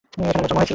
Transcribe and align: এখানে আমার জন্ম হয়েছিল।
এখানে 0.09 0.25
আমার 0.33 0.45
জন্ম 0.49 0.59
হয়েছিল। 0.59 0.67